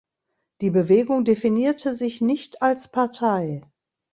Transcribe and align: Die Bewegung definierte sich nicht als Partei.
Die 0.61 0.71
Bewegung 0.71 1.25
definierte 1.25 1.93
sich 1.93 2.21
nicht 2.21 2.63
als 2.63 2.91
Partei. 2.91 3.61